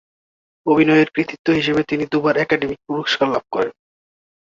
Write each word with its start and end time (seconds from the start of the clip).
অভিনয়ের 0.65 1.07
কৃতিত্ব 1.15 1.47
হিসেবে 1.51 1.81
তিনি 1.83 2.03
দুবার 2.11 2.35
একাডেমি 2.37 2.75
পুরস্কার 2.87 3.27
লাভ 3.29 3.45
করেন। 3.51 3.73